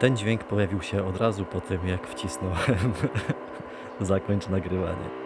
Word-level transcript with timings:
Ten 0.00 0.16
dźwięk 0.16 0.44
pojawił 0.44 0.82
się 0.82 1.04
od 1.04 1.16
razu 1.16 1.44
po 1.44 1.60
tym, 1.60 1.88
jak 1.88 2.06
wcisnąłem 2.06 2.92
zakończ 4.00 4.48
nagrywanie. 4.48 5.19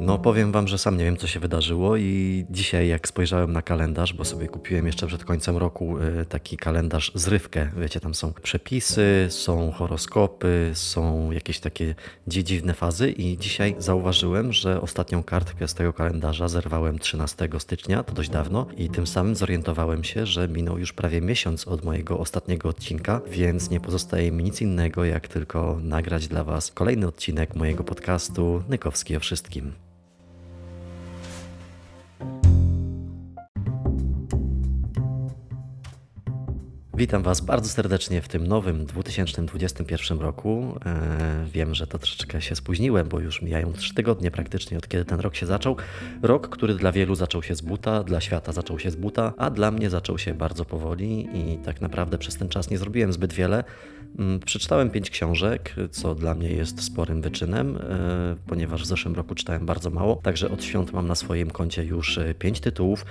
No 0.00 0.18
powiem 0.18 0.52
wam, 0.52 0.68
że 0.68 0.78
sam 0.78 0.96
nie 0.96 1.04
wiem, 1.04 1.16
co 1.16 1.26
się 1.26 1.40
wydarzyło 1.40 1.96
i 1.96 2.44
dzisiaj 2.50 2.88
jak 2.88 3.08
spojrzałem 3.08 3.52
na 3.52 3.62
kalendarz, 3.62 4.14
bo 4.14 4.24
sobie 4.24 4.48
kupiłem 4.48 4.86
jeszcze 4.86 5.06
przed 5.06 5.24
końcem 5.24 5.56
roku 5.56 5.98
y, 5.98 6.26
taki 6.26 6.56
kalendarz 6.56 7.12
zrywkę, 7.14 7.70
wiecie, 7.76 8.00
tam 8.00 8.14
są 8.14 8.32
przepisy, 8.32 9.26
są 9.30 9.72
horoskopy, 9.72 10.70
są 10.74 11.30
jakieś 11.30 11.60
takie 11.60 11.94
dziwne 12.26 12.74
fazy 12.74 13.10
i 13.10 13.38
dzisiaj 13.38 13.74
zauważyłem, 13.78 14.52
że 14.52 14.80
ostatnią 14.80 15.22
kartkę 15.22 15.68
z 15.68 15.74
tego 15.74 15.92
kalendarza 15.92 16.48
zerwałem 16.48 16.98
13 16.98 17.48
stycznia, 17.58 18.02
to 18.02 18.12
dość 18.12 18.30
dawno 18.30 18.66
i 18.76 18.90
tym 18.90 19.06
samym 19.06 19.36
zorientowałem 19.36 20.04
się, 20.04 20.26
że 20.26 20.48
minął 20.48 20.78
już 20.78 20.92
prawie 20.92 21.20
miesiąc 21.20 21.68
od 21.68 21.84
mojego 21.84 22.18
ostatniego 22.18 22.68
odcinka, 22.68 23.20
więc 23.30 23.70
nie 23.70 23.80
pozostaje 23.80 24.32
mi 24.32 24.44
nic 24.44 24.60
innego, 24.60 25.04
jak 25.04 25.28
tylko 25.28 25.78
nagrać 25.82 26.28
dla 26.28 26.44
was 26.44 26.70
kolejny 26.72 27.06
odcinek 27.06 27.54
mojego 27.54 27.84
podcastu 27.84 28.62
Nykowski 28.68 29.16
o 29.16 29.20
wszystkim. 29.20 29.89
Witam 37.00 37.22
Was 37.22 37.40
bardzo 37.40 37.68
serdecznie 37.68 38.22
w 38.22 38.28
tym 38.28 38.46
nowym 38.46 38.86
2021 38.86 40.20
roku. 40.20 40.78
E, 40.86 41.46
wiem, 41.52 41.74
że 41.74 41.86
to 41.86 41.98
troszeczkę 41.98 42.40
się 42.42 42.56
spóźniłem, 42.56 43.08
bo 43.08 43.20
już 43.20 43.42
mijają 43.42 43.72
3 43.72 43.94
tygodnie 43.94 44.30
praktycznie 44.30 44.78
od 44.78 44.88
kiedy 44.88 45.04
ten 45.04 45.20
rok 45.20 45.36
się 45.36 45.46
zaczął. 45.46 45.76
Rok, 46.22 46.48
który 46.48 46.74
dla 46.74 46.92
wielu 46.92 47.14
zaczął 47.14 47.42
się 47.42 47.54
z 47.54 47.60
buta, 47.60 48.04
dla 48.04 48.20
świata 48.20 48.52
zaczął 48.52 48.78
się 48.78 48.90
z 48.90 48.96
buta, 48.96 49.32
a 49.36 49.50
dla 49.50 49.70
mnie 49.70 49.90
zaczął 49.90 50.18
się 50.18 50.34
bardzo 50.34 50.64
powoli 50.64 51.28
i 51.34 51.58
tak 51.58 51.80
naprawdę 51.80 52.18
przez 52.18 52.36
ten 52.36 52.48
czas 52.48 52.70
nie 52.70 52.78
zrobiłem 52.78 53.12
zbyt 53.12 53.32
wiele. 53.32 53.64
Mm, 54.18 54.40
przeczytałem 54.40 54.90
pięć 54.90 55.10
książek, 55.10 55.74
co 55.90 56.14
dla 56.14 56.34
mnie 56.34 56.50
jest 56.50 56.82
sporym 56.82 57.22
wyczynem, 57.22 57.76
e, 57.76 58.36
ponieważ 58.46 58.82
w 58.82 58.86
zeszłym 58.86 59.14
roku 59.14 59.34
czytałem 59.34 59.66
bardzo 59.66 59.90
mało. 59.90 60.16
Także 60.16 60.50
od 60.50 60.64
świąt 60.64 60.92
mam 60.92 61.06
na 61.06 61.14
swoim 61.14 61.50
koncie 61.50 61.84
już 61.84 62.18
e, 62.18 62.34
pięć 62.34 62.60
tytułów. 62.60 63.04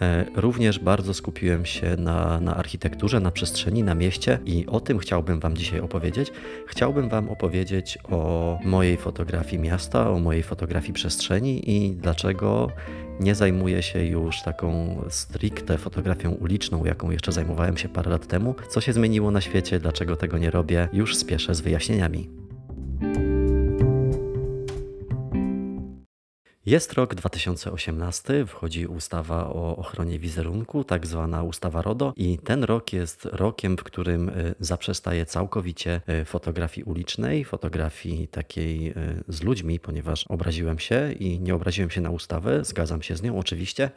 E, 0.00 0.24
również 0.36 0.78
bardzo 0.78 1.14
skupiłem 1.14 1.66
się 1.66 1.96
na, 1.96 2.40
na 2.40 2.56
architekturze, 2.56 3.20
na 3.20 3.30
przestrzeni, 3.30 3.82
na 3.82 3.94
mieście 3.94 4.38
i 4.46 4.66
o 4.66 4.80
tym 4.80 4.98
chciałbym 4.98 5.40
Wam 5.40 5.56
dzisiaj 5.56 5.80
opowiedzieć. 5.80 6.32
Chciałbym 6.66 7.08
Wam 7.08 7.28
opowiedzieć 7.28 7.98
o 8.04 8.58
mojej 8.64 8.96
fotografii 8.96 9.62
miasta, 9.62 10.10
o 10.10 10.18
mojej 10.18 10.42
fotografii 10.42 10.92
przestrzeni 10.92 11.70
i 11.70 11.96
dlaczego 11.96 12.68
nie 13.20 13.34
zajmuję 13.34 13.82
się 13.82 14.04
już 14.04 14.42
taką 14.42 15.00
stricte 15.08 15.78
fotografią 15.78 16.30
uliczną, 16.30 16.84
jaką 16.84 17.10
jeszcze 17.10 17.32
zajmowałem 17.32 17.76
się 17.76 17.88
parę 17.88 18.10
lat 18.10 18.26
temu. 18.26 18.54
Co 18.70 18.80
się 18.80 18.92
zmieniło 18.92 19.30
na 19.30 19.40
świecie, 19.40 19.80
dlaczego 19.80 20.16
tego 20.16 20.38
nie 20.38 20.50
robię, 20.50 20.88
już 20.92 21.16
spieszę 21.16 21.54
z 21.54 21.60
wyjaśnieniami. 21.60 22.47
Jest 26.68 26.92
rok 26.92 27.14
2018, 27.14 28.46
wchodzi 28.46 28.86
ustawa 28.86 29.46
o 29.46 29.76
ochronie 29.76 30.18
wizerunku, 30.18 30.84
tak 30.84 31.06
zwana 31.06 31.42
ustawa 31.42 31.82
RODO, 31.82 32.12
i 32.16 32.38
ten 32.38 32.64
rok 32.64 32.92
jest 32.92 33.24
rokiem, 33.24 33.76
w 33.76 33.84
którym 33.84 34.28
y, 34.28 34.54
zaprzestaje 34.60 35.26
całkowicie 35.26 36.00
y, 36.08 36.24
fotografii 36.24 36.84
ulicznej, 36.84 37.44
fotografii 37.44 38.28
takiej 38.28 38.90
y, 38.90 38.94
z 39.28 39.42
ludźmi, 39.42 39.80
ponieważ 39.80 40.24
obraziłem 40.26 40.78
się 40.78 41.12
i 41.12 41.40
nie 41.40 41.54
obraziłem 41.54 41.90
się 41.90 42.00
na 42.00 42.10
ustawę, 42.10 42.64
zgadzam 42.64 43.02
się 43.02 43.16
z 43.16 43.22
nią 43.22 43.38
oczywiście. 43.38 43.90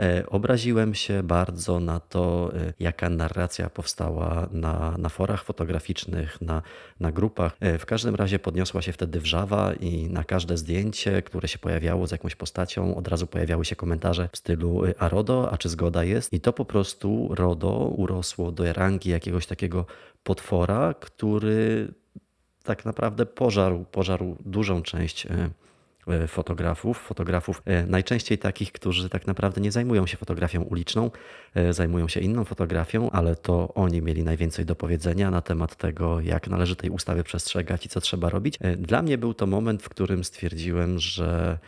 E, 0.00 0.26
obraziłem 0.26 0.94
się 0.94 1.22
bardzo 1.22 1.80
na 1.80 2.00
to, 2.00 2.52
jaka 2.80 3.10
narracja 3.10 3.70
powstała 3.70 4.48
na, 4.52 4.94
na 4.98 5.08
forach 5.08 5.44
fotograficznych, 5.44 6.40
na, 6.40 6.62
na 7.00 7.12
grupach. 7.12 7.56
E, 7.60 7.78
w 7.78 7.86
każdym 7.86 8.14
razie 8.14 8.38
podniosła 8.38 8.82
się 8.82 8.92
wtedy 8.92 9.20
wrzawa 9.20 9.74
i 9.74 10.08
na 10.10 10.24
każde 10.24 10.56
zdjęcie, 10.56 11.22
które 11.22 11.48
się 11.48 11.58
pojawiało 11.58 12.06
z 12.06 12.17
jakąś 12.18 12.34
postacią, 12.34 12.96
od 12.96 13.08
razu 13.08 13.26
pojawiały 13.26 13.64
się 13.64 13.76
komentarze 13.76 14.28
w 14.32 14.38
stylu 14.38 14.84
y, 14.84 14.94
a 14.98 15.08
RODO, 15.08 15.52
a 15.52 15.58
czy 15.58 15.68
zgoda 15.68 16.04
jest? 16.04 16.32
I 16.32 16.40
to 16.40 16.52
po 16.52 16.64
prostu 16.64 17.28
RODO 17.34 17.92
urosło 17.96 18.52
do 18.52 18.72
rangi 18.72 19.10
jakiegoś 19.10 19.46
takiego 19.46 19.86
potwora, 20.22 20.94
który 21.00 21.88
tak 22.64 22.84
naprawdę 22.84 23.26
pożarł, 23.26 23.84
pożarł 23.84 24.36
dużą 24.44 24.82
część 24.82 25.26
y, 25.26 25.30
y, 26.12 26.26
fotografów, 26.26 26.98
fotografów 26.98 27.62
najczęściej 27.86 28.38
takich, 28.38 28.72
którzy 28.72 29.08
tak 29.08 29.26
naprawdę 29.26 29.60
nie 29.60 29.72
zajmują 29.72 30.06
się 30.06 30.16
fotografią 30.16 30.62
uliczną, 30.62 31.10
zajmują 31.70 32.08
się 32.08 32.20
inną 32.20 32.44
fotografią, 32.44 33.10
ale 33.10 33.36
to 33.36 33.74
oni 33.74 34.02
mieli 34.02 34.22
najwięcej 34.22 34.64
do 34.64 34.74
powiedzenia 34.74 35.30
na 35.30 35.42
temat 35.42 35.76
tego, 35.76 36.20
jak 36.20 36.48
należy 36.48 36.76
tej 36.76 36.90
ustawy 36.90 37.24
przestrzegać 37.24 37.86
i 37.86 37.88
co 37.88 38.00
trzeba 38.00 38.30
robić. 38.30 38.58
Dla 38.78 39.02
mnie 39.02 39.18
był 39.18 39.34
to 39.34 39.46
moment, 39.46 39.82
w 39.82 39.88
którym 39.88 40.24
stwierdziłem, 40.24 40.98
że 40.98 41.58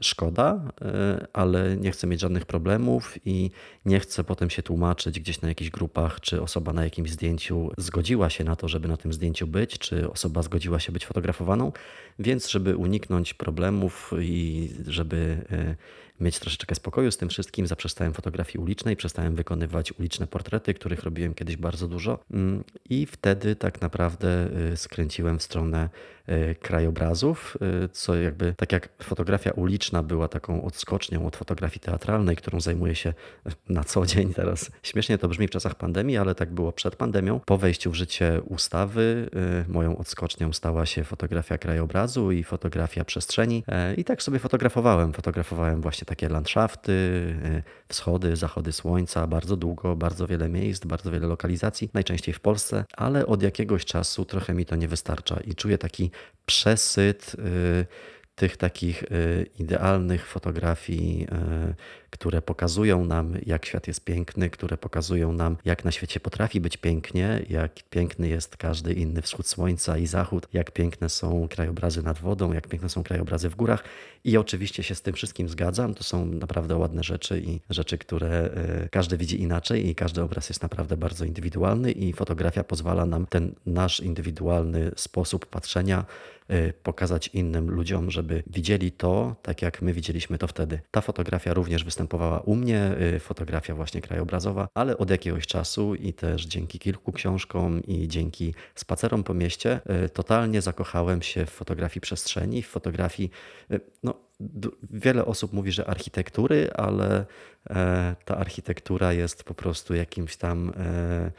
szkoda, 0.00 0.60
e, 0.82 1.26
ale 1.32 1.76
nie 1.76 1.90
chcę 1.90 2.06
mieć 2.06 2.20
żadnych 2.20 2.46
problemów 2.46 3.14
i 3.24 3.50
nie 3.84 4.00
chcę 4.00 4.24
potem 4.24 4.50
się 4.50 4.62
tłumaczyć 4.62 5.20
gdzieś 5.20 5.40
na 5.40 5.48
jakichś 5.48 5.70
grupach, 5.70 6.20
czy 6.20 6.42
osoba 6.42 6.72
na 6.72 6.84
jakimś 6.84 7.10
zdjęciu 7.10 7.70
zgodziła 7.78 8.30
się 8.30 8.44
na 8.44 8.56
to, 8.56 8.68
żeby 8.68 8.88
na 8.88 8.96
tym 8.96 9.12
zdjęciu 9.12 9.46
być, 9.46 9.78
czy 9.78 10.10
osoba 10.10 10.42
zgodziła 10.42 10.80
się 10.80 10.92
być 10.92 11.06
fotografowaną. 11.06 11.72
Więc, 12.18 12.48
żeby 12.50 12.76
uniknąć 12.76 13.34
problemów 13.34 14.12
i 14.20 14.70
żeby 14.86 15.46
e, 15.50 15.76
mieć 16.20 16.38
troszeczkę 16.38 16.74
spokoju 16.74 17.10
z 17.10 17.16
tym 17.16 17.28
wszystkim, 17.28 17.66
zaprzestałem 17.66 18.12
fotografii 18.12 18.64
ulicznej, 18.64 18.96
przestałem 18.96 19.34
wykonywać 19.34 19.92
uliczne 19.92 20.26
portrety, 20.26 20.74
których 20.74 21.02
robiłem 21.02 21.34
kiedyś 21.34 21.56
bardzo 21.56 21.88
dużo. 21.88 22.18
Mm, 22.30 22.64
I 22.90 23.06
wtedy 23.06 23.56
tak 23.56 23.80
naprawdę 23.80 24.48
skręciłem 24.76 25.38
w 25.38 25.42
stronę 25.42 25.88
krajobrazów, 26.60 27.56
co 27.92 28.14
jakby 28.14 28.54
tak 28.56 28.72
jak 28.72 28.88
fotografia 29.02 29.50
uliczna 29.58 30.02
była 30.02 30.28
taką 30.28 30.62
odskocznią 30.62 31.26
od 31.26 31.36
fotografii 31.36 31.80
teatralnej, 31.80 32.36
którą 32.36 32.60
zajmuję 32.60 32.94
się 32.94 33.14
na 33.68 33.84
co 33.84 34.06
dzień 34.06 34.34
teraz. 34.34 34.70
Śmiesznie 34.82 35.18
to 35.18 35.28
brzmi 35.28 35.48
w 35.48 35.50
czasach 35.50 35.74
pandemii, 35.74 36.16
ale 36.16 36.34
tak 36.34 36.50
było 36.50 36.72
przed 36.72 36.96
pandemią. 36.96 37.40
Po 37.40 37.58
wejściu 37.58 37.90
w 37.90 37.94
życie 37.94 38.40
ustawy 38.46 39.30
y, 39.68 39.72
moją 39.72 39.98
odskocznią 39.98 40.52
stała 40.52 40.86
się 40.86 41.04
fotografia 41.04 41.58
krajobrazu 41.58 42.32
i 42.32 42.44
fotografia 42.44 43.04
przestrzeni. 43.04 43.64
E, 43.68 43.94
I 43.94 44.04
tak 44.04 44.22
sobie 44.22 44.38
fotografowałem. 44.38 45.12
Fotografowałem 45.12 45.80
właśnie 45.80 46.06
takie 46.06 46.28
landszafty, 46.28 46.92
y, 46.92 47.62
wschody, 47.88 48.36
zachody 48.36 48.72
słońca, 48.72 49.26
bardzo 49.26 49.56
długo, 49.56 49.96
bardzo 49.96 50.26
wiele 50.26 50.48
miejsc, 50.48 50.84
bardzo 50.84 51.10
wiele 51.10 51.26
lokalizacji, 51.26 51.90
najczęściej 51.94 52.34
w 52.34 52.40
Polsce, 52.40 52.84
ale 52.96 53.26
od 53.26 53.42
jakiegoś 53.42 53.84
czasu 53.84 54.24
trochę 54.24 54.54
mi 54.54 54.66
to 54.66 54.76
nie 54.76 54.88
wystarcza 54.88 55.40
i 55.40 55.54
czuję 55.54 55.78
taki 55.78 56.10
przesyt. 56.46 57.36
Yy, 57.38 57.86
tych 58.38 58.56
takich 58.56 59.02
y, 59.02 59.46
idealnych 59.58 60.26
fotografii, 60.26 61.24
y, 61.24 62.07
które 62.10 62.42
pokazują 62.42 63.04
nam, 63.04 63.34
jak 63.46 63.66
świat 63.66 63.88
jest 63.88 64.04
piękny, 64.04 64.50
które 64.50 64.78
pokazują 64.78 65.32
nam, 65.32 65.56
jak 65.64 65.84
na 65.84 65.90
świecie 65.90 66.20
potrafi 66.20 66.60
być 66.60 66.76
pięknie, 66.76 67.42
jak 67.48 67.72
piękny 67.90 68.28
jest 68.28 68.56
każdy 68.56 68.92
inny 68.92 69.22
wschód 69.22 69.46
słońca 69.46 69.98
i 69.98 70.06
zachód, 70.06 70.48
jak 70.52 70.70
piękne 70.70 71.08
są 71.08 71.48
krajobrazy 71.48 72.02
nad 72.02 72.18
wodą, 72.18 72.52
jak 72.52 72.68
piękne 72.68 72.88
są 72.88 73.02
krajobrazy 73.02 73.48
w 73.48 73.56
górach. 73.56 73.84
I 74.24 74.36
oczywiście 74.36 74.82
się 74.82 74.94
z 74.94 75.02
tym 75.02 75.14
wszystkim 75.14 75.48
zgadzam. 75.48 75.94
To 75.94 76.04
są 76.04 76.26
naprawdę 76.26 76.76
ładne 76.76 77.02
rzeczy 77.02 77.40
i 77.40 77.60
rzeczy, 77.70 77.98
które 77.98 78.50
y, 78.84 78.88
każdy 78.88 79.16
widzi 79.16 79.42
inaczej 79.42 79.88
i 79.88 79.94
każdy 79.94 80.22
obraz 80.22 80.48
jest 80.48 80.62
naprawdę 80.62 80.96
bardzo 80.96 81.24
indywidualny 81.24 81.92
i 81.92 82.12
fotografia 82.12 82.64
pozwala 82.64 83.06
nam 83.06 83.26
ten 83.26 83.54
nasz 83.66 84.00
indywidualny 84.00 84.90
sposób 84.96 85.46
patrzenia 85.46 86.04
Y, 86.50 86.72
pokazać 86.82 87.28
innym 87.28 87.70
ludziom, 87.70 88.10
żeby 88.10 88.42
widzieli 88.46 88.92
to 88.92 89.36
tak, 89.42 89.62
jak 89.62 89.82
my 89.82 89.92
widzieliśmy 89.92 90.38
to 90.38 90.46
wtedy. 90.46 90.80
Ta 90.90 91.00
fotografia 91.00 91.54
również 91.54 91.84
występowała 91.98 92.40
u 92.40 92.54
mnie, 92.54 92.92
y, 93.16 93.20
fotografia 93.20 93.74
właśnie 93.74 94.00
krajobrazowa, 94.00 94.68
ale 94.74 94.98
od 94.98 95.10
jakiegoś 95.10 95.46
czasu 95.46 95.94
i 95.94 96.12
też 96.12 96.46
dzięki 96.46 96.78
kilku 96.78 97.12
książkom 97.12 97.82
i 97.82 98.08
dzięki 98.08 98.54
spacerom 98.74 99.24
po 99.24 99.34
mieście 99.34 99.80
y, 100.04 100.08
totalnie 100.08 100.62
zakochałem 100.62 101.22
się 101.22 101.46
w 101.46 101.50
fotografii 101.50 102.00
przestrzeni, 102.00 102.62
w 102.62 102.68
fotografii, 102.68 103.30
no 104.02 104.14
wiele 104.90 105.24
osób 105.24 105.52
mówi, 105.52 105.72
że 105.72 105.86
architektury, 105.86 106.70
ale 106.74 107.26
e, 107.70 108.16
ta 108.24 108.36
architektura 108.36 109.12
jest 109.12 109.44
po 109.44 109.54
prostu 109.54 109.94
jakimś 109.94 110.36
tam 110.36 110.72
e, 110.76 111.30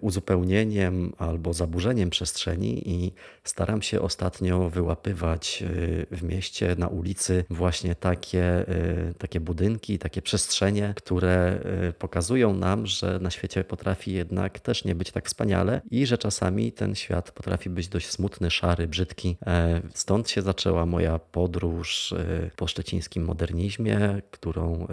uzupełnieniem 0.00 1.12
albo 1.18 1.52
zaburzeniem 1.52 2.10
przestrzeni 2.10 2.90
i 2.90 3.12
staram 3.44 3.82
się 3.82 4.00
ostatnio 4.00 4.70
wyłapywać 4.70 5.62
e, 5.62 6.16
w 6.16 6.22
mieście, 6.22 6.74
na 6.78 6.88
ulicy 6.88 7.44
właśnie 7.50 7.94
takie, 7.94 8.44
e, 8.44 9.14
takie 9.18 9.40
budynki, 9.40 9.98
takie 9.98 10.22
przestrzenie, 10.22 10.92
które 10.96 11.58
pokazują 11.98 12.54
nam, 12.54 12.86
że 12.86 13.18
na 13.18 13.30
świecie 13.30 13.64
potrafi 13.64 14.12
jednak 14.12 14.60
też 14.60 14.84
nie 14.84 14.94
być 14.94 15.10
tak 15.10 15.26
wspaniale 15.26 15.80
i 15.90 16.06
że 16.06 16.18
czasami 16.18 16.72
ten 16.72 16.94
świat 16.94 17.30
potrafi 17.30 17.70
być 17.70 17.88
dość 17.88 18.10
smutny, 18.10 18.50
szary, 18.50 18.88
brzydki. 18.88 19.36
Stąd 19.94 20.30
się 20.30 20.42
zaczęła 20.42 20.86
moja 20.86 21.18
podróż 21.18 22.14
po 22.56 22.66
szczecińskim 22.66 23.24
modernizmie, 23.24 24.22
którą 24.30 24.86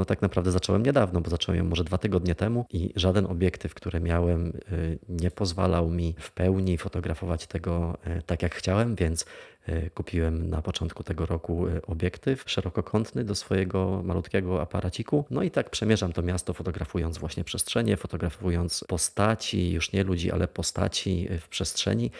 no 0.00 0.04
tak 0.04 0.22
naprawdę 0.22 0.50
zacząłem 0.50 0.82
niedawno, 0.82 1.20
bo 1.20 1.30
zacząłem 1.30 1.58
ją 1.58 1.64
może 1.64 1.84
dwa 1.84 1.98
tygodnie 1.98 2.34
temu 2.34 2.66
i 2.70 2.92
żaden 2.96 3.26
obiektyw, 3.26 3.74
który 3.74 4.00
miałem, 4.00 4.52
y, 4.72 4.98
nie 5.08 5.30
pozwalał 5.30 5.90
mi 5.90 6.14
w 6.18 6.32
pełni 6.32 6.78
fotografować 6.78 7.46
tego 7.46 7.98
y, 8.18 8.22
tak 8.22 8.42
jak 8.42 8.54
chciałem, 8.54 8.94
więc 8.94 9.26
y, 9.68 9.90
kupiłem 9.94 10.50
na 10.50 10.62
początku 10.62 11.02
tego 11.02 11.26
roku 11.26 11.66
obiektyw 11.86 12.44
szerokokątny 12.46 13.24
do 13.24 13.34
swojego 13.34 14.02
malutkiego 14.04 14.62
aparaciku. 14.62 15.24
No 15.30 15.42
i 15.42 15.50
tak 15.50 15.70
przemierzam 15.70 16.12
to 16.12 16.22
miasto, 16.22 16.52
fotografując 16.52 17.18
właśnie 17.18 17.44
przestrzenie, 17.44 17.96
fotografując 17.96 18.84
postaci, 18.88 19.72
już 19.72 19.92
nie 19.92 20.04
ludzi, 20.04 20.30
ale 20.30 20.48
postaci 20.48 21.28
w 21.40 21.48
przestrzeni. 21.48 22.10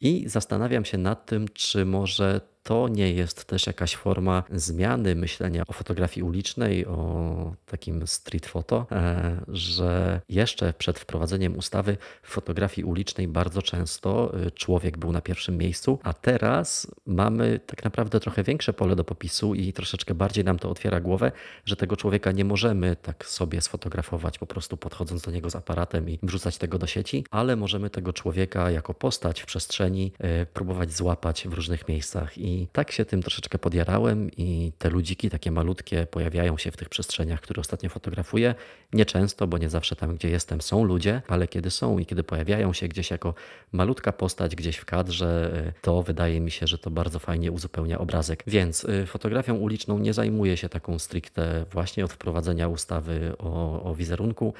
I 0.00 0.28
zastanawiam 0.28 0.84
się 0.84 0.98
nad 0.98 1.26
tym, 1.26 1.48
czy 1.48 1.84
może 1.84 2.40
to 2.70 2.88
nie 2.88 3.12
jest 3.12 3.44
też 3.44 3.66
jakaś 3.66 3.96
forma 3.96 4.42
zmiany 4.52 5.14
myślenia 5.14 5.62
o 5.66 5.72
fotografii 5.72 6.22
ulicznej, 6.22 6.86
o 6.86 7.54
takim 7.66 8.06
street 8.06 8.46
photo, 8.46 8.86
e, 8.92 9.40
że 9.48 10.20
jeszcze 10.28 10.72
przed 10.72 10.98
wprowadzeniem 10.98 11.56
ustawy 11.56 11.96
w 12.22 12.30
fotografii 12.30 12.84
ulicznej 12.84 13.28
bardzo 13.28 13.62
często 13.62 14.34
e, 14.34 14.50
człowiek 14.50 14.98
był 14.98 15.12
na 15.12 15.20
pierwszym 15.20 15.58
miejscu, 15.58 15.98
a 16.02 16.12
teraz 16.12 16.86
mamy 17.06 17.60
tak 17.66 17.84
naprawdę 17.84 18.20
trochę 18.20 18.42
większe 18.42 18.72
pole 18.72 18.96
do 18.96 19.04
popisu 19.04 19.54
i 19.54 19.72
troszeczkę 19.72 20.14
bardziej 20.14 20.44
nam 20.44 20.58
to 20.58 20.70
otwiera 20.70 21.00
głowę, 21.00 21.32
że 21.64 21.76
tego 21.76 21.96
człowieka 21.96 22.32
nie 22.32 22.44
możemy 22.44 22.96
tak 22.96 23.26
sobie 23.26 23.60
sfotografować 23.60 24.38
po 24.38 24.46
prostu 24.46 24.76
podchodząc 24.76 25.22
do 25.22 25.30
niego 25.30 25.50
z 25.50 25.56
aparatem 25.56 26.10
i 26.10 26.18
wrzucać 26.22 26.58
tego 26.58 26.78
do 26.78 26.86
sieci, 26.86 27.24
ale 27.30 27.56
możemy 27.56 27.90
tego 27.90 28.12
człowieka 28.12 28.70
jako 28.70 28.94
postać 28.94 29.40
w 29.40 29.46
przestrzeni 29.46 30.12
e, 30.18 30.46
próbować 30.46 30.92
złapać 30.92 31.48
w 31.48 31.52
różnych 31.52 31.88
miejscach 31.88 32.38
i 32.38 32.59
i 32.60 32.66
tak 32.66 32.92
się 32.92 33.04
tym 33.04 33.22
troszeczkę 33.22 33.58
podjarałem 33.58 34.30
i 34.36 34.72
te 34.78 34.90
ludziki 34.90 35.30
takie 35.30 35.50
malutkie 35.50 36.06
pojawiają 36.06 36.58
się 36.58 36.70
w 36.70 36.76
tych 36.76 36.88
przestrzeniach, 36.88 37.40
które 37.40 37.60
ostatnio 37.60 37.90
fotografuję. 37.90 38.54
Nieczęsto, 38.92 39.46
bo 39.46 39.58
nie 39.58 39.70
zawsze 39.70 39.96
tam, 39.96 40.14
gdzie 40.14 40.30
jestem, 40.30 40.60
są 40.60 40.84
ludzie, 40.84 41.22
ale 41.28 41.48
kiedy 41.48 41.70
są 41.70 41.98
i 41.98 42.06
kiedy 42.06 42.22
pojawiają 42.22 42.72
się 42.72 42.88
gdzieś 42.88 43.10
jako 43.10 43.34
malutka 43.72 44.12
postać 44.12 44.56
gdzieś 44.56 44.76
w 44.76 44.84
kadrze, 44.84 45.50
to 45.82 46.02
wydaje 46.02 46.40
mi 46.40 46.50
się, 46.50 46.66
że 46.66 46.78
to 46.78 46.90
bardzo 46.90 47.18
fajnie 47.18 47.52
uzupełnia 47.52 47.98
obrazek. 47.98 48.42
Więc 48.46 48.84
y, 48.84 49.06
fotografią 49.06 49.54
uliczną 49.54 49.98
nie 49.98 50.12
zajmuję 50.12 50.56
się 50.56 50.68
taką 50.68 50.98
stricte 50.98 51.64
właśnie 51.72 52.04
od 52.04 52.12
wprowadzenia 52.12 52.68
ustawy 52.68 53.32
o, 53.38 53.82
o 53.82 53.94
wizerunku, 53.94 54.54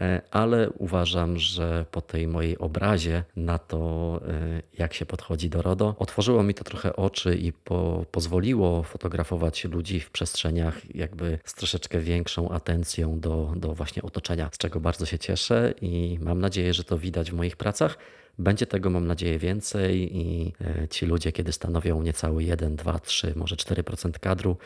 E, 0.00 0.22
ale 0.30 0.70
uważam, 0.70 1.38
że 1.38 1.86
po 1.90 2.00
tej 2.00 2.28
mojej 2.28 2.58
obrazie 2.58 3.24
na 3.36 3.58
to, 3.58 4.20
e, 4.28 4.62
jak 4.78 4.94
się 4.94 5.06
podchodzi 5.06 5.50
do 5.50 5.62
RODO, 5.62 5.94
otworzyło 5.98 6.42
mi 6.42 6.54
to 6.54 6.64
trochę 6.64 6.96
oczy 6.96 7.35
i 7.36 7.52
po, 7.52 8.04
pozwoliło 8.10 8.82
fotografować 8.82 9.64
ludzi 9.64 10.00
w 10.00 10.10
przestrzeniach 10.10 10.94
jakby 10.94 11.38
z 11.44 11.54
troszeczkę 11.54 12.00
większą 12.00 12.48
atencją 12.48 13.20
do, 13.20 13.52
do 13.56 13.74
właśnie 13.74 14.02
otoczenia, 14.02 14.48
z 14.52 14.58
czego 14.58 14.80
bardzo 14.80 15.06
się 15.06 15.18
cieszę 15.18 15.74
i 15.80 16.18
mam 16.22 16.40
nadzieję, 16.40 16.74
że 16.74 16.84
to 16.84 16.98
widać 16.98 17.30
w 17.30 17.34
moich 17.34 17.56
pracach. 17.56 17.98
Będzie 18.38 18.66
tego, 18.66 18.90
mam 18.90 19.06
nadzieję, 19.06 19.38
więcej 19.38 20.16
i 20.16 20.52
e, 20.60 20.88
ci 20.88 21.06
ludzie, 21.06 21.32
kiedy 21.32 21.52
stanowią 21.52 22.02
niecały 22.02 22.44
1, 22.44 22.76
2, 22.76 22.98
3, 22.98 23.32
może 23.36 23.56
4% 23.56 24.18
kadru, 24.18 24.56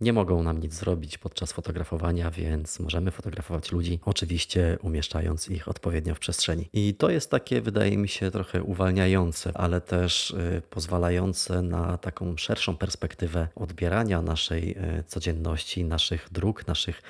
nie 0.00 0.12
mogą 0.12 0.42
nam 0.42 0.60
nic 0.60 0.74
zrobić 0.74 1.18
podczas 1.18 1.52
fotografowania, 1.52 2.30
więc 2.30 2.80
możemy 2.80 3.10
fotografować 3.10 3.72
ludzi, 3.72 4.00
oczywiście 4.04 4.78
umieszczając 4.82 5.48
ich 5.48 5.68
odpowiednio 5.68 6.14
w 6.14 6.18
przestrzeni. 6.18 6.68
I 6.72 6.94
to 6.94 7.10
jest 7.10 7.30
takie, 7.30 7.60
wydaje 7.60 7.96
mi 7.96 8.08
się, 8.08 8.30
trochę 8.30 8.62
uwalniające, 8.62 9.50
ale 9.54 9.80
też 9.80 10.30
y, 10.30 10.62
pozwalające 10.70 11.62
na 11.62 11.98
taką 11.98 12.36
szerszą 12.36 12.76
perspektywę 12.76 13.48
odbierania 13.54 14.22
naszej 14.22 14.70
y, 14.70 15.04
codzienności, 15.06 15.84
naszych 15.84 16.28
dróg, 16.32 16.66
naszych 16.66 17.02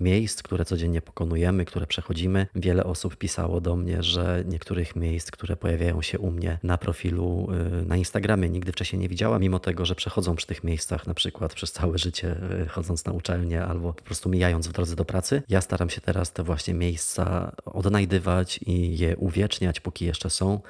miejsc, 0.00 0.42
które 0.42 0.64
codziennie 0.64 1.02
pokonujemy, 1.02 1.64
które 1.64 1.86
przechodzimy. 1.86 2.46
Wiele 2.54 2.84
osób 2.84 3.16
pisało 3.16 3.60
do 3.60 3.76
mnie, 3.76 4.02
że 4.02 4.44
niektórych 4.46 4.96
miejsc, 4.96 5.30
które 5.30 5.56
pojawiają 5.56 6.02
się 6.02 6.18
u 6.18 6.30
mnie 6.30 6.58
na 6.62 6.78
profilu 6.78 7.48
y, 7.82 7.86
na 7.86 7.96
Instagramie, 7.96 8.50
nigdy 8.50 8.72
wcześniej 8.72 9.02
nie 9.02 9.08
widziała, 9.08 9.38
mimo 9.38 9.58
tego, 9.58 9.84
że 9.84 9.94
przechodzą 9.94 10.36
przy 10.36 10.46
tych 10.46 10.64
miejscach, 10.64 11.06
na 11.06 11.14
przykład 11.14 11.54
przez 11.54 11.72
całe 11.72 11.98
życie, 11.98 12.36
y, 12.62 12.68
chodząc 12.68 13.04
na 13.04 13.12
uczelnię 13.12 13.64
albo 13.64 13.92
po 13.92 14.02
prostu 14.02 14.28
mijając 14.28 14.68
w 14.68 14.72
drodze 14.72 14.96
do 14.96 15.04
pracy. 15.04 15.42
Ja 15.48 15.60
staram 15.60 15.90
się 15.90 16.00
teraz 16.00 16.32
te 16.32 16.42
właśnie 16.42 16.74
miejsca 16.74 17.52
odnajdywać 17.64 18.60
i 18.66 18.98
je 18.98 19.16
uwieczniać, 19.16 19.80
póki 19.80 20.04
jeszcze 20.04 20.30
są 20.30 20.60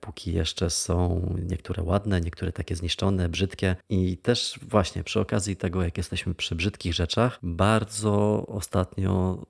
póki 0.00 0.32
jeszcze 0.32 0.70
są 0.70 1.28
niektóre 1.48 1.82
ładne, 1.82 2.20
niektóre 2.20 2.52
takie 2.52 2.76
zniszczone, 2.76 3.28
brzydkie. 3.28 3.76
I 3.88 4.16
też 4.16 4.58
właśnie 4.62 5.04
przy 5.04 5.20
okazji 5.20 5.56
tego, 5.56 5.82
jak 5.82 5.96
jesteśmy 5.96 6.34
przy 6.34 6.54
brzydkich 6.54 6.94
rzeczach, 6.94 7.38
bardzo 7.42 8.46
ostatnio 8.46 9.46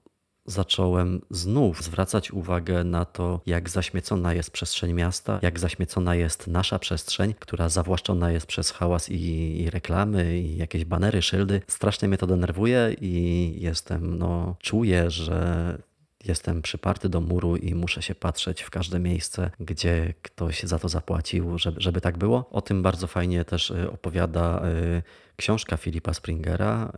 zacząłem 0.46 1.20
znów 1.30 1.82
zwracać 1.82 2.30
uwagę 2.30 2.84
na 2.84 3.04
to, 3.04 3.40
jak 3.46 3.70
zaśmiecona 3.70 4.34
jest 4.34 4.50
przestrzeń 4.50 4.92
miasta, 4.92 5.38
jak 5.42 5.58
zaśmiecona 5.58 6.14
jest 6.14 6.46
nasza 6.46 6.78
przestrzeń, 6.78 7.34
która 7.38 7.68
zawłaszczona 7.68 8.30
jest 8.30 8.46
przez 8.46 8.70
hałas 8.70 9.08
i, 9.10 9.60
i, 9.62 9.70
reklamy, 9.70 10.38
i 10.38 10.56
jakieś 10.56 10.84
banery, 10.84 11.22
szyldy. 11.22 11.60
Strasznie 11.68 12.08
mnie 12.08 12.18
to 12.18 12.26
denerwuje 12.26 12.96
i 13.00 13.54
jestem, 13.60 14.18
no, 14.18 14.56
czuję, 14.58 15.10
że 15.10 15.78
jestem 16.24 16.62
przyparty 16.62 17.08
do 17.08 17.20
muru 17.20 17.56
i 17.56 17.74
muszę 17.74 18.02
się 18.02 18.14
patrzeć 18.14 18.62
w 18.62 18.70
każde 18.70 19.00
miejsce, 19.00 19.50
gdzie 19.60 20.14
ktoś 20.22 20.62
za 20.62 20.78
to 20.78 20.88
zapłacił, 20.88 21.58
żeby, 21.58 21.80
żeby 21.80 22.00
tak 22.00 22.18
było. 22.18 22.48
O 22.50 22.62
tym 22.62 22.82
bardzo 22.82 23.06
fajnie 23.06 23.44
też 23.44 23.70
y, 23.70 23.90
opowiada 23.90 24.62
y, 24.66 25.02
książka 25.36 25.76
Filipa 25.76 26.14
Springera, 26.14 26.92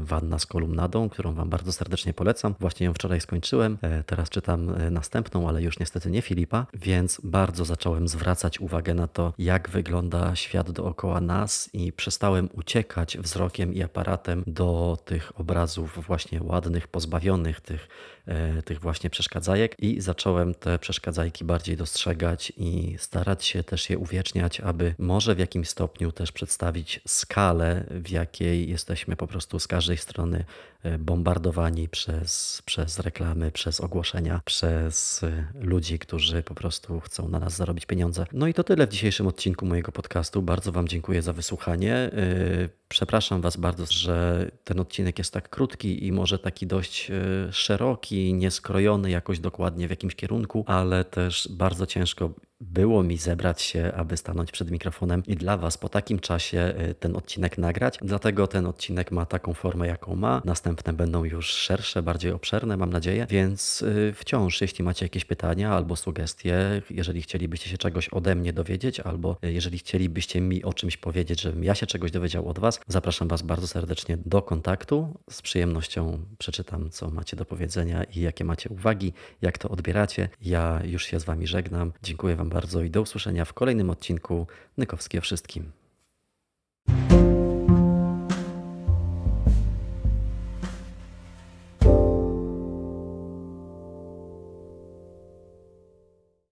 y, 0.00 0.04
Wanna 0.04 0.38
z 0.38 0.46
kolumnadą, 0.46 1.08
którą 1.08 1.34
Wam 1.34 1.50
bardzo 1.50 1.72
serdecznie 1.72 2.14
polecam. 2.14 2.54
Właśnie 2.60 2.86
ją 2.86 2.94
wczoraj 2.94 3.20
skończyłem, 3.20 3.78
teraz 4.06 4.30
czytam 4.30 4.90
następną, 4.90 5.48
ale 5.48 5.62
już 5.62 5.78
niestety 5.78 6.10
nie 6.10 6.22
Filipa, 6.22 6.66
więc 6.74 7.20
bardzo 7.24 7.64
zacząłem 7.64 8.08
zwracać 8.08 8.60
uwagę 8.60 8.94
na 8.94 9.08
to, 9.08 9.32
jak 9.38 9.70
wygląda 9.70 10.36
świat 10.36 10.70
dookoła 10.70 11.20
nas 11.20 11.70
i 11.72 11.92
przestałem 11.92 12.48
uciekać 12.52 13.18
wzrokiem 13.18 13.74
i 13.74 13.82
aparatem 13.82 14.44
do 14.46 14.98
tych 15.04 15.40
obrazów 15.40 15.98
właśnie 16.06 16.42
ładnych, 16.42 16.88
pozbawionych 16.88 17.60
tych 17.60 17.88
E, 18.26 18.62
tych 18.62 18.80
właśnie 18.80 19.10
przeszkadzajek 19.10 19.76
i 19.78 20.00
zacząłem 20.00 20.54
te 20.54 20.78
przeszkadzajki 20.78 21.44
bardziej 21.44 21.76
dostrzegać 21.76 22.52
i 22.56 22.96
starać 22.98 23.44
się 23.44 23.64
też 23.64 23.90
je 23.90 23.98
uwieczniać, 23.98 24.60
aby 24.60 24.94
może 24.98 25.34
w 25.34 25.38
jakimś 25.38 25.68
stopniu 25.68 26.12
też 26.12 26.32
przedstawić 26.32 27.00
skalę, 27.06 27.71
w 27.90 28.10
jakiej 28.10 28.68
jesteśmy 28.68 29.16
po 29.16 29.26
prostu 29.26 29.58
z 29.58 29.66
każdej 29.66 29.96
strony 29.96 30.44
e, 30.82 30.98
bombardowani 30.98 31.88
przez, 31.88 32.62
przez 32.66 32.98
reklamy, 32.98 33.50
przez 33.50 33.80
ogłoszenia, 33.80 34.40
przez 34.44 35.22
e, 35.22 35.46
ludzi, 35.60 35.98
którzy 35.98 36.42
po 36.42 36.54
prostu 36.54 37.00
chcą 37.00 37.28
na 37.28 37.38
nas 37.38 37.56
zarobić 37.56 37.86
pieniądze. 37.86 38.26
No 38.32 38.46
i 38.46 38.54
to 38.54 38.64
tyle 38.64 38.86
w 38.86 38.90
dzisiejszym 38.90 39.26
odcinku 39.26 39.66
mojego 39.66 39.92
podcastu. 39.92 40.42
Bardzo 40.42 40.72
Wam 40.72 40.88
dziękuję 40.88 41.22
za 41.22 41.32
wysłuchanie. 41.32 42.10
Przepraszam 42.88 43.40
Was 43.40 43.56
bardzo, 43.56 43.84
że 43.90 44.50
ten 44.64 44.80
odcinek 44.80 45.18
jest 45.18 45.32
tak 45.32 45.48
krótki 45.48 46.06
i 46.06 46.12
może 46.12 46.38
taki 46.38 46.66
dość 46.66 47.10
szeroki, 47.50 48.34
nieskrojony 48.34 49.10
jakoś 49.10 49.38
dokładnie 49.38 49.86
w 49.86 49.90
jakimś 49.90 50.14
kierunku, 50.14 50.64
ale 50.66 51.04
też 51.04 51.48
bardzo 51.50 51.86
ciężko 51.86 52.30
było 52.62 53.02
mi 53.02 53.18
zebrać 53.18 53.62
się, 53.62 53.92
aby 53.96 54.16
stanąć 54.16 54.52
przed 54.52 54.70
mikrofonem 54.70 55.22
i 55.26 55.36
dla 55.36 55.56
Was 55.56 55.78
po 55.78 55.88
takim 55.88 56.18
czasie 56.18 56.74
y, 56.90 56.94
ten 56.94 57.16
odcinek 57.16 57.58
nagrać. 57.58 57.98
Dlatego 58.02 58.46
ten 58.46 58.66
odcinek 58.66 59.10
ma 59.10 59.26
taką 59.26 59.54
formę, 59.54 59.86
jaką 59.86 60.16
ma. 60.16 60.42
Następne 60.44 60.92
będą 60.92 61.24
już 61.24 61.46
szersze, 61.46 62.02
bardziej 62.02 62.32
obszerne, 62.32 62.76
mam 62.76 62.90
nadzieję. 62.90 63.26
Więc 63.30 63.82
y, 63.82 64.12
wciąż, 64.16 64.60
jeśli 64.60 64.84
macie 64.84 65.04
jakieś 65.04 65.24
pytania 65.24 65.72
albo 65.72 65.96
sugestie, 65.96 66.82
jeżeli 66.90 67.22
chcielibyście 67.22 67.70
się 67.70 67.78
czegoś 67.78 68.08
ode 68.08 68.34
mnie 68.34 68.52
dowiedzieć, 68.52 69.00
albo 69.00 69.36
y, 69.44 69.52
jeżeli 69.52 69.78
chcielibyście 69.78 70.40
mi 70.40 70.64
o 70.64 70.72
czymś 70.72 70.96
powiedzieć, 70.96 71.40
żebym 71.40 71.64
ja 71.64 71.74
się 71.74 71.86
czegoś 71.86 72.10
dowiedział 72.10 72.48
od 72.48 72.58
Was, 72.58 72.80
zapraszam 72.86 73.28
Was 73.28 73.42
bardzo 73.42 73.66
serdecznie 73.66 74.18
do 74.26 74.42
kontaktu. 74.42 75.20
Z 75.30 75.42
przyjemnością 75.42 76.24
przeczytam, 76.38 76.90
co 76.90 77.10
macie 77.10 77.36
do 77.36 77.44
powiedzenia 77.44 78.04
i 78.04 78.20
jakie 78.20 78.44
macie 78.44 78.68
uwagi, 78.68 79.12
jak 79.42 79.58
to 79.58 79.68
odbieracie. 79.68 80.28
Ja 80.42 80.80
już 80.84 81.04
się 81.04 81.20
z 81.20 81.24
Wami 81.24 81.46
żegnam. 81.46 81.92
Dziękuję 82.02 82.36
Wam 82.36 82.51
bardzo 82.52 82.82
i 82.82 82.90
do 82.90 83.02
usłyszenia 83.02 83.44
w 83.44 83.52
kolejnym 83.52 83.90
odcinku 83.90 84.46
Nykowski 84.78 85.20
wszystkim. 85.20 85.72